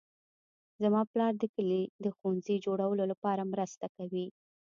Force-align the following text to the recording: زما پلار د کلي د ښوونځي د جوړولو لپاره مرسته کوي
زما 0.83 1.01
پلار 1.11 1.33
د 1.39 1.43
کلي 1.55 1.81
د 2.03 2.05
ښوونځي 2.15 2.55
د 2.57 2.63
جوړولو 2.65 3.03
لپاره 3.11 3.49
مرسته 3.53 3.85
کوي 3.95 4.25